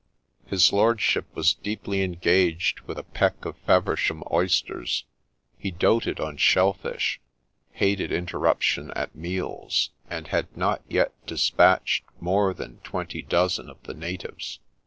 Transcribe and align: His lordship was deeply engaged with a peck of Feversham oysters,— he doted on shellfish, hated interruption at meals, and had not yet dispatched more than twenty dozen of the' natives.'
His 0.47 0.73
lordship 0.73 1.25
was 1.35 1.53
deeply 1.53 2.01
engaged 2.01 2.79
with 2.87 2.97
a 2.97 3.03
peck 3.03 3.45
of 3.45 3.55
Feversham 3.67 4.23
oysters,— 4.31 5.05
he 5.59 5.69
doted 5.69 6.19
on 6.19 6.37
shellfish, 6.37 7.19
hated 7.73 8.11
interruption 8.11 8.89
at 8.95 9.13
meals, 9.15 9.91
and 10.09 10.29
had 10.29 10.57
not 10.57 10.81
yet 10.89 11.11
dispatched 11.27 12.03
more 12.19 12.51
than 12.51 12.79
twenty 12.79 13.21
dozen 13.21 13.69
of 13.69 13.77
the' 13.83 13.93
natives.' 14.09 14.57